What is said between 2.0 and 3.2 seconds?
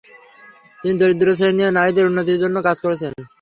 উন্নতির জন্য কাজ করেছেন।